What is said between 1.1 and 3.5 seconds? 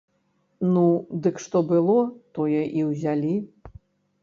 дык што было, тое і ўзялі.